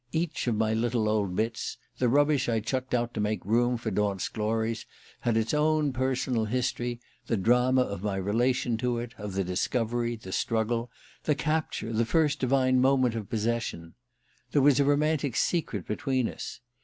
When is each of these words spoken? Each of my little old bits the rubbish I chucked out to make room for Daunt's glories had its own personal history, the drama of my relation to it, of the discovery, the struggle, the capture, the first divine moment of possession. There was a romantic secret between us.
Each 0.11 0.47
of 0.47 0.55
my 0.55 0.73
little 0.73 1.07
old 1.07 1.35
bits 1.35 1.77
the 1.99 2.09
rubbish 2.09 2.49
I 2.49 2.59
chucked 2.59 2.95
out 2.95 3.13
to 3.13 3.19
make 3.19 3.45
room 3.45 3.77
for 3.77 3.91
Daunt's 3.91 4.29
glories 4.29 4.87
had 5.19 5.37
its 5.37 5.53
own 5.53 5.93
personal 5.93 6.45
history, 6.45 6.99
the 7.27 7.37
drama 7.37 7.81
of 7.83 8.01
my 8.01 8.15
relation 8.15 8.77
to 8.77 8.97
it, 8.97 9.13
of 9.19 9.33
the 9.35 9.43
discovery, 9.43 10.15
the 10.15 10.31
struggle, 10.31 10.89
the 11.25 11.35
capture, 11.35 11.93
the 11.93 12.03
first 12.03 12.39
divine 12.39 12.81
moment 12.81 13.13
of 13.13 13.29
possession. 13.29 13.93
There 14.53 14.63
was 14.63 14.79
a 14.79 14.85
romantic 14.85 15.35
secret 15.35 15.85
between 15.85 16.27
us. 16.27 16.61